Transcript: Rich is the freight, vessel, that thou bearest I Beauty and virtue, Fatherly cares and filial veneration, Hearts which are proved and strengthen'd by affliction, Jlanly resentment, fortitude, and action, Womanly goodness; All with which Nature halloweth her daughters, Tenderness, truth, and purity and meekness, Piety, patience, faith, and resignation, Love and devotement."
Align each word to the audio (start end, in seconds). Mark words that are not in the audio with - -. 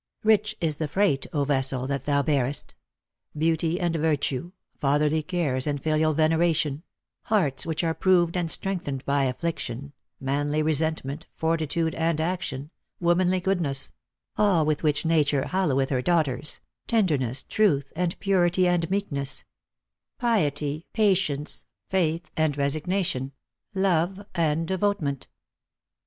Rich 0.23 0.55
is 0.59 0.77
the 0.77 0.87
freight, 0.87 1.27
vessel, 1.31 1.85
that 1.85 2.05
thou 2.05 2.23
bearest 2.23 2.73
I 2.73 3.37
Beauty 3.37 3.79
and 3.79 3.95
virtue, 3.95 4.51
Fatherly 4.79 5.21
cares 5.21 5.67
and 5.67 5.79
filial 5.79 6.13
veneration, 6.13 6.81
Hearts 7.25 7.67
which 7.67 7.83
are 7.83 7.93
proved 7.93 8.35
and 8.35 8.49
strengthen'd 8.49 9.05
by 9.05 9.25
affliction, 9.25 9.93
Jlanly 10.19 10.65
resentment, 10.65 11.27
fortitude, 11.35 11.93
and 11.93 12.19
action, 12.19 12.71
Womanly 12.99 13.39
goodness; 13.41 13.91
All 14.39 14.65
with 14.65 14.81
which 14.81 15.05
Nature 15.05 15.43
halloweth 15.45 15.91
her 15.91 16.01
daughters, 16.01 16.61
Tenderness, 16.87 17.43
truth, 17.43 17.93
and 17.95 18.19
purity 18.19 18.67
and 18.67 18.89
meekness, 18.89 19.43
Piety, 20.17 20.87
patience, 20.93 21.67
faith, 21.91 22.31
and 22.35 22.57
resignation, 22.57 23.33
Love 23.75 24.25
and 24.33 24.67
devotement." 24.67 25.27